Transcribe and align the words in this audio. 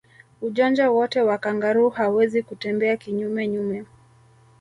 Ujanja 0.41 0.91
wote 0.91 1.21
wa 1.21 1.37
kangaroo 1.37 1.89
hawezi 1.89 2.43
kutembea 2.43 2.97
kinyume 2.97 3.47
nyume 3.47 3.85